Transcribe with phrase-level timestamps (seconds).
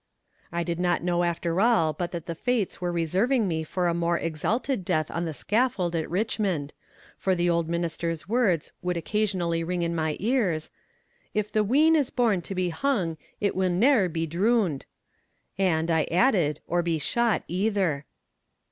[0.51, 3.93] I did not know after all but that the fates were reserving me for a
[3.93, 6.73] more exalted death on the scaffold at Richmond
[7.19, 10.71] for the old minister's words would occasionally ring in my ears:
[11.35, 14.85] "If the wean is born to be hung it will ne'er be droon'd"
[15.59, 18.05] and, I added, or be shot either.